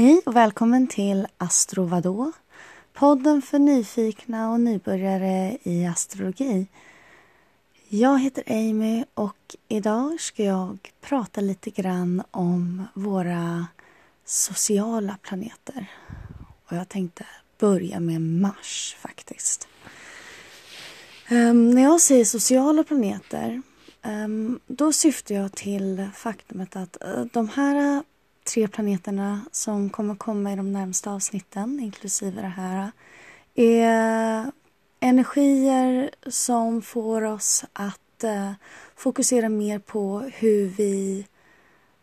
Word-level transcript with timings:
Hej 0.00 0.22
och 0.26 0.36
välkommen 0.36 0.86
till 0.86 1.26
Astro 1.38 1.84
Vadå? 1.84 2.32
Podden 2.92 3.42
för 3.42 3.58
nyfikna 3.58 4.52
och 4.52 4.60
nybörjare 4.60 5.58
i 5.62 5.86
astrologi. 5.86 6.66
Jag 7.88 8.20
heter 8.20 8.44
Amy 8.46 9.04
och 9.14 9.56
idag 9.68 10.20
ska 10.20 10.44
jag 10.44 10.92
prata 11.00 11.40
lite 11.40 11.70
grann 11.70 12.22
om 12.30 12.84
våra 12.94 13.66
sociala 14.24 15.18
planeter. 15.22 15.86
Och 16.66 16.76
jag 16.76 16.88
tänkte 16.88 17.26
börja 17.58 18.00
med 18.00 18.20
Mars 18.20 18.96
faktiskt. 19.00 19.68
Um, 21.30 21.70
när 21.70 21.82
jag 21.82 22.00
säger 22.00 22.24
sociala 22.24 22.84
planeter 22.84 23.62
um, 24.02 24.60
då 24.66 24.92
syftar 24.92 25.34
jag 25.34 25.52
till 25.52 26.08
faktumet 26.14 26.76
att 26.76 26.96
uh, 27.04 27.24
de 27.32 27.48
här 27.48 28.02
tre 28.50 28.68
planeterna 28.68 29.40
som 29.52 29.90
kommer 29.90 30.14
komma 30.14 30.52
i 30.52 30.56
de 30.56 30.72
närmsta 30.72 31.10
avsnitten, 31.10 31.80
inklusive 31.80 32.40
det 32.40 32.48
här, 32.48 32.90
är 33.54 34.52
energier 35.00 36.10
som 36.26 36.82
får 36.82 37.22
oss 37.22 37.64
att 37.72 38.24
eh, 38.24 38.52
fokusera 38.96 39.48
mer 39.48 39.78
på 39.78 40.30
hur 40.34 40.68
vi 40.68 41.26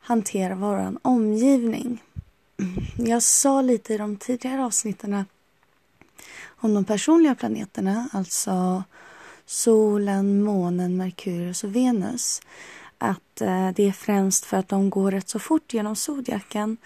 hanterar 0.00 0.54
vår 0.54 0.98
omgivning. 1.02 2.02
Jag 2.96 3.22
sa 3.22 3.62
lite 3.62 3.94
i 3.94 3.98
de 3.98 4.16
tidigare 4.16 4.64
avsnitten 4.64 5.24
om 6.46 6.74
de 6.74 6.84
personliga 6.84 7.34
planeterna, 7.34 8.08
alltså 8.12 8.84
solen, 9.46 10.42
månen, 10.42 10.96
Merkurius 10.96 11.64
och 11.64 11.76
Venus 11.76 12.40
att 12.98 13.40
eh, 13.40 13.70
det 13.74 13.88
är 13.88 13.92
främst 13.92 14.44
för 14.44 14.56
att 14.56 14.68
de 14.68 14.90
går 14.90 15.10
rätt 15.10 15.28
så 15.28 15.38
fort 15.38 15.74
genom 15.74 15.96
zodiaken. 15.96 16.76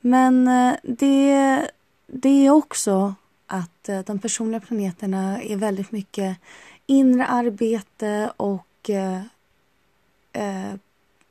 Men 0.00 0.48
eh, 0.48 0.74
det, 0.82 1.70
det 2.06 2.46
är 2.46 2.50
också 2.50 3.14
att 3.46 3.88
eh, 3.88 4.00
de 4.00 4.18
personliga 4.18 4.60
planeterna 4.60 5.42
är 5.42 5.56
väldigt 5.56 5.92
mycket 5.92 6.38
inre 6.86 7.26
arbete 7.26 8.32
och 8.36 8.90
eh, 8.90 9.22
eh 10.32 10.74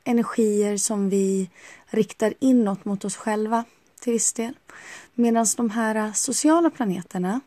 energier 0.04 0.76
som 0.76 1.08
vi 1.08 1.50
riktar 1.86 2.34
inåt 2.38 2.84
mot 2.84 3.04
oss 3.04 3.16
själva 3.16 3.64
till 4.00 4.12
viss 4.12 4.32
del. 4.32 4.54
Medan 5.14 5.46
de 5.56 5.70
här 5.70 6.12
sociala 6.12 6.70
planeterna, 6.70 7.40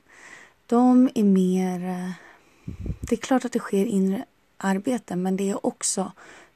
de 0.65 1.09
är 1.15 1.23
mer... 1.23 1.89
Eh, 1.89 2.11
det 3.01 3.15
är 3.15 3.17
klart 3.17 3.45
att 3.45 3.51
det 3.51 3.59
sker 3.59 3.85
inre 3.85 4.25
arbete, 4.57 5.15
men 5.15 5.37
det 5.37 5.49
är 5.49 5.65
också 5.65 6.11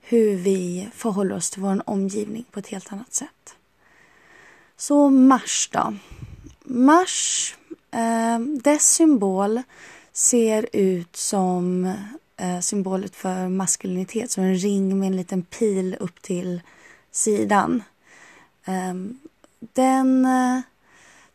hur 0.07 0.35
vi 0.35 0.89
förhåller 0.93 1.35
oss 1.35 1.49
till 1.49 1.61
vår 1.61 1.89
omgivning 1.89 2.45
på 2.51 2.59
ett 2.59 2.67
helt 2.67 2.93
annat 2.93 3.13
sätt. 3.13 3.55
Så 4.77 5.09
Mars 5.09 5.69
då. 5.73 5.93
Mars, 6.63 7.55
eh, 7.91 8.39
dess 8.39 8.89
symbol 8.89 9.61
ser 10.13 10.69
ut 10.73 11.15
som 11.15 11.85
eh, 12.37 12.59
symbolet 12.59 13.15
för 13.15 13.49
maskulinitet, 13.49 14.31
som 14.31 14.43
en 14.43 14.55
ring 14.55 14.99
med 14.99 15.07
en 15.07 15.17
liten 15.17 15.43
pil 15.43 15.95
upp 15.99 16.21
till 16.21 16.61
sidan. 17.11 17.83
Eh, 18.65 18.93
den, 19.59 20.25
eh, 20.25 20.61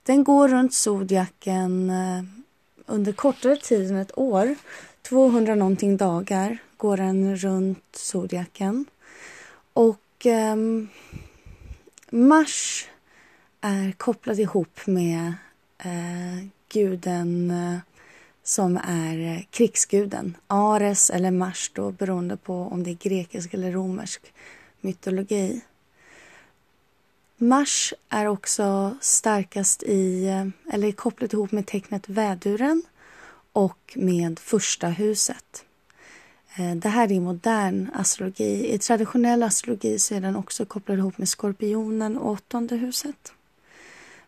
den 0.03 0.25
går 0.25 0.49
runt 0.49 0.75
zodiaken 0.75 1.91
eh, 1.91 2.25
under 2.87 3.13
kortare 3.13 3.57
tid 3.57 3.91
än 3.91 3.97
ett 3.97 4.19
år, 4.19 4.55
200 5.11 5.55
någonting 5.55 5.97
dagar 5.97 6.59
går 6.77 6.97
den 6.97 7.37
runt 7.37 7.97
zodiaken. 7.97 8.87
Och 9.73 10.27
eh, 10.27 10.57
Mars 12.11 12.89
är 13.61 13.93
kopplad 13.93 14.39
ihop 14.39 14.87
med 14.87 15.35
eh, 15.79 16.47
guden 16.73 17.51
eh, 17.51 17.79
som 18.43 18.81
är 18.85 19.37
eh, 19.37 19.43
krigsguden. 19.51 20.37
Ares 20.47 21.11
eller 21.11 21.31
Mars 21.31 21.71
då 21.75 21.91
beroende 21.91 22.37
på 22.37 22.55
om 22.55 22.83
det 22.83 22.91
är 22.91 23.09
grekisk 23.09 23.55
eller 23.55 23.73
romersk 23.73 24.33
mytologi. 24.81 25.61
Mars 27.37 27.95
är 28.09 28.27
också 28.27 28.97
starkast 29.01 29.83
i, 29.83 30.27
eh, 30.27 30.75
eller 30.75 30.93
kopplat 30.93 31.33
ihop 31.33 31.53
med 31.53 31.67
tecknet 31.67 32.09
väduren 32.09 32.83
och 33.53 33.93
med 33.97 34.39
första 34.39 34.89
huset. 34.89 35.65
Eh, 36.57 36.75
det 36.75 36.89
här 36.89 37.13
är 37.13 37.21
modern 37.21 37.91
astrologi. 37.95 38.75
I 38.75 38.79
traditionell 38.79 39.43
astrologi 39.43 39.99
så 39.99 40.15
är 40.15 40.21
den 40.21 40.37
också 40.37 40.65
kopplad 40.65 40.99
ihop 40.99 41.19
med 41.19 41.29
skorpionen 41.29 42.19
och 42.19 42.31
åttonde 42.31 42.77
huset. 42.77 43.33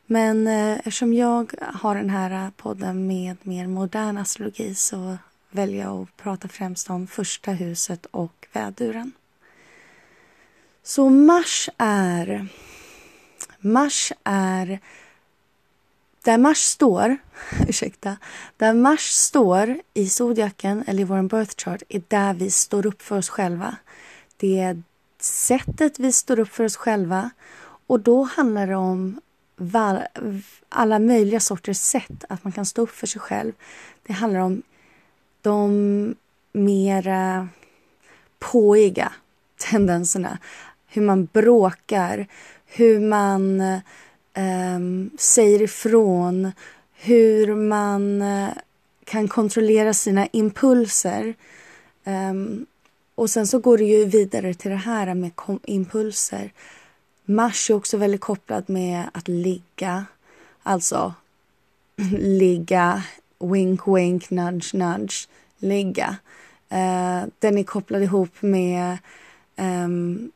Men 0.07 0.47
eh, 0.47 0.73
eftersom 0.79 1.15
jag 1.15 1.55
har 1.75 1.95
den 1.95 2.11
här 2.11 2.51
podden 2.57 3.07
med 3.07 3.37
mer 3.43 3.67
modern 3.67 4.19
astrologi 4.19 4.75
så 4.75 5.17
väljer 5.51 5.83
jag 5.83 6.03
att 6.03 6.17
prata 6.17 6.49
främst 6.49 6.91
om 6.91 7.07
första 7.07 7.51
huset 7.51 8.07
och 8.07 8.47
väduren. 8.53 9.13
Så 10.83 11.11
Mars 11.11 11.71
är... 11.79 12.47
Mars 13.61 14.13
är 14.25 14.81
där 16.23 16.39
Mars 16.39 16.59
står, 16.59 17.17
ursäkta, 17.69 18.17
där 18.57 18.75
Mars 18.75 19.11
står 19.11 19.81
i 19.95 20.09
zodiaken 20.09 20.85
eller 20.87 21.01
i 21.01 21.05
vår 21.05 21.23
birth 21.23 21.65
chart 21.65 21.83
är 21.89 22.03
där 22.09 22.35
vi 22.35 22.51
står 22.51 22.87
upp 22.87 23.03
för 23.03 23.19
oss 23.19 23.29
själva. 23.29 23.77
Det 24.37 24.61
är 24.61 24.83
sättet 25.21 25.99
vi 25.99 26.13
står 26.13 26.39
upp 26.39 26.49
för 26.49 26.65
oss 26.65 26.77
själva 26.77 27.31
och 27.87 28.01
då 28.01 28.23
handlar 28.23 28.67
det 28.67 28.77
om 28.77 29.21
alla 30.69 30.99
möjliga 30.99 31.41
sorters 31.41 31.77
sätt 31.77 32.25
att 32.29 32.45
man 32.45 32.53
kan 32.53 32.67
stå 32.67 32.83
upp 32.83 32.91
för 32.91 33.07
sig 33.07 33.21
själv. 33.21 33.53
Det 34.03 34.13
handlar 34.13 34.41
om 34.41 34.63
de 35.41 36.15
mera 36.53 37.49
påiga 38.39 39.13
tendenserna. 39.57 40.39
Hur 40.87 41.03
man 41.03 41.29
bråkar, 41.33 42.27
hur 42.67 43.01
man 43.01 43.63
um, 44.37 45.11
säger 45.19 45.63
ifrån, 45.63 46.53
hur 46.95 47.55
man 47.55 48.23
eh, 48.23 48.49
kan 49.05 49.29
kontrollera 49.29 49.95
sina 49.95 50.27
impulser. 50.27 51.35
Um, 52.05 52.67
och 53.15 53.31
sen 53.31 53.47
så 53.47 53.59
går 53.59 53.79
det 53.79 53.85
ju 53.85 54.05
vidare 54.05 54.55
till 54.55 54.71
det 54.71 54.77
här 54.77 55.15
med 55.15 55.31
impulser. 55.65 56.53
Mars 57.25 57.71
är 57.71 57.75
också 57.75 57.97
väldigt 57.97 58.21
kopplad 58.21 58.71
med 58.71 59.05
att 59.13 59.29
ligga. 59.29 60.05
Alltså 60.63 61.15
ligga, 62.19 63.03
wink 63.39 63.89
wink, 63.89 64.31
nudge 64.31 64.75
nudge, 64.75 65.29
ligga. 65.59 66.17
Uh, 66.73 67.29
den 67.39 67.59
är 67.59 67.65
kopplad 67.65 68.03
ihop 68.03 68.43
med 68.43 68.99
um, 69.57 70.33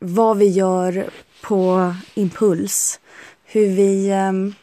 vad 0.00 0.36
vi 0.36 0.48
gör 0.48 1.10
på 1.42 1.94
impuls. 2.14 3.00
Hur 3.44 3.68
vi, 3.68 4.10
ehm, 4.10 4.54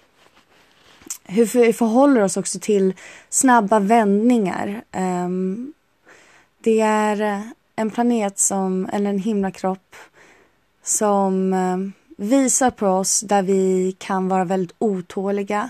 hur 1.23 1.45
vi 1.45 1.73
förhåller 1.73 2.21
oss 2.21 2.37
också 2.37 2.59
till 2.59 2.93
snabba 3.29 3.79
vändningar. 3.79 4.83
Ehm, 4.91 5.73
det 6.59 6.79
är 6.79 7.43
en 7.75 7.89
planet 7.91 8.39
som, 8.39 8.89
eller 8.93 9.09
en 9.09 9.19
himlakropp 9.19 9.95
som 10.83 11.53
ehm, 11.53 11.93
visar 12.17 12.71
på 12.71 12.87
oss 12.87 13.21
där 13.21 13.41
vi 13.41 13.95
kan 13.99 14.27
vara 14.27 14.45
väldigt 14.45 14.75
otåliga. 14.79 15.69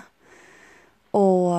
Och 1.12 1.54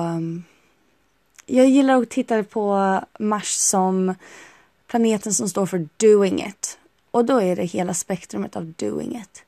jag 1.45 1.69
gillar 1.69 2.01
att 2.01 2.09
titta 2.09 2.43
på 2.43 2.99
Mars 3.19 3.53
som 3.53 4.15
planeten 4.87 5.33
som 5.33 5.49
står 5.49 5.65
för 5.65 5.87
doing 5.97 6.45
it. 6.45 6.68
Och 7.11 7.25
då 7.25 7.41
är 7.41 7.55
det 7.55 7.63
hela 7.63 7.93
spektrumet 7.93 8.55
av 8.55 8.65
doing 8.65 9.15
it. 9.15 9.43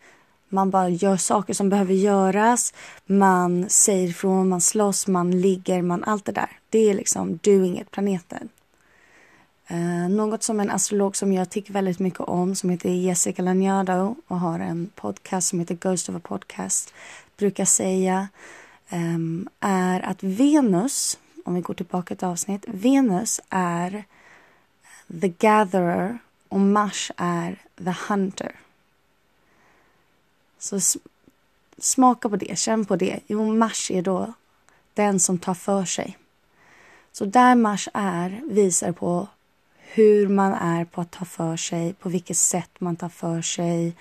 Man 0.50 0.70
bara 0.70 0.90
gör 0.90 1.18
saker 1.18 1.54
som 1.54 1.70
behöver 1.70 1.94
göras. 1.94 2.74
Man 3.06 3.70
säger 3.70 4.08
ifrån, 4.08 4.50
man 4.50 4.62
slåss, 4.62 5.08
man 5.08 5.42
ligger, 5.42 5.82
man 5.82 6.04
allt 6.04 6.26
det 6.26 6.32
där. 6.32 6.50
Det 6.70 6.90
är 6.90 6.94
liksom 6.94 7.40
doing 7.44 7.80
it-planeten. 7.80 8.50
Eh, 9.68 10.10
något 10.10 10.44
som 10.44 10.60
en 10.60 10.72
astrolog 10.72 11.16
som 11.16 11.34
jag 11.34 11.50
tycker 11.50 11.74
väldigt 11.74 12.00
mycket 12.00 12.20
om 12.20 12.56
som 12.56 12.70
heter 12.70 12.90
Jessica 12.90 13.42
Lanyardo 13.42 14.16
och 14.28 14.40
har 14.40 14.60
en 14.60 14.90
podcast 14.96 15.48
som 15.48 15.60
heter 15.60 15.76
Ghost 15.76 16.10
of 16.10 16.16
a 16.16 16.20
Podcast 16.24 16.94
brukar 17.38 17.66
säga 17.66 18.28
eh, 18.90 19.18
är 19.60 20.02
att 20.02 20.24
Venus, 20.24 21.20
om 21.46 21.54
vi 21.54 21.62
går 21.62 21.74
tillbaka 21.74 22.14
ett 22.14 22.24
avsnitt, 22.24 22.66
Venus 22.68 23.42
är 23.50 24.04
the 25.22 25.28
gatherer 25.28 26.20
och 26.52 26.60
Mars 26.60 27.12
är 27.18 27.62
the 27.78 27.96
hunter. 28.08 28.56
Så 30.60 30.80
smaka 31.78 32.30
på 32.30 32.36
det, 32.36 32.60
känn 32.60 32.86
på 32.86 32.96
det. 32.96 33.20
Jo, 33.28 33.54
Mars 33.54 33.92
är 33.92 34.02
då 34.02 34.34
den 34.94 35.20
som 35.20 35.40
tar 35.40 35.54
för 35.54 35.86
sig. 35.86 36.18
Så 37.12 37.26
där 37.26 37.56
Mars 37.56 37.90
är 37.94 38.42
visar 38.44 38.92
på 38.92 39.28
hur 39.78 40.28
man 40.28 40.54
är 40.54 40.86
på 40.86 41.02
att 41.02 41.12
ta 41.12 41.26
för 41.26 41.58
sig, 41.58 41.94
på 41.94 42.10
vilket 42.10 42.38
sätt 42.38 42.72
man 42.80 42.96
tar 42.96 43.10
för 43.10 43.42
sig 43.42 43.96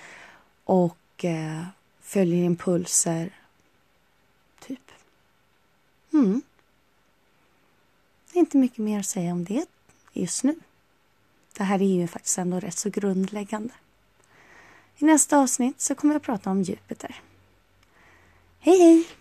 och 0.64 1.24
eh, 1.24 1.64
följer 2.00 2.44
impulser. 2.44 3.30
Typ. 4.60 4.90
Mm. 6.12 6.42
Det 8.32 8.38
är 8.38 8.40
inte 8.40 8.56
mycket 8.56 8.78
mer 8.78 9.00
att 9.00 9.06
säga 9.06 9.32
om 9.32 9.44
det 9.44 9.66
just 10.12 10.44
nu. 10.44 10.54
Det 11.52 11.64
här 11.64 11.82
är 11.82 12.00
ju 12.00 12.06
faktiskt 12.06 12.38
ändå 12.38 12.60
rätt 12.60 12.78
så 12.78 12.90
grundläggande. 12.90 13.74
I 14.96 15.04
nästa 15.04 15.38
avsnitt 15.38 15.80
så 15.80 15.94
kommer 15.94 16.14
jag 16.14 16.20
att 16.20 16.26
prata 16.26 16.50
om 16.50 16.62
Jupiter. 16.62 17.20
Hej 18.58 18.78
hej! 18.78 19.19